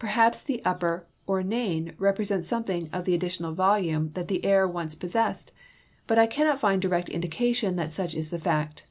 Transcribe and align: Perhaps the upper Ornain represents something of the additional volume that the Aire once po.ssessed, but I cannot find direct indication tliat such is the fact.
Perhaps 0.00 0.42
the 0.42 0.64
upper 0.64 1.06
Ornain 1.28 1.94
represents 1.96 2.48
something 2.48 2.90
of 2.92 3.04
the 3.04 3.14
additional 3.14 3.54
volume 3.54 4.10
that 4.16 4.26
the 4.26 4.44
Aire 4.44 4.66
once 4.66 4.96
po.ssessed, 4.96 5.50
but 6.08 6.18
I 6.18 6.26
cannot 6.26 6.58
find 6.58 6.82
direct 6.82 7.08
indication 7.08 7.76
tliat 7.76 7.92
such 7.92 8.16
is 8.16 8.30
the 8.30 8.40
fact. 8.40 8.84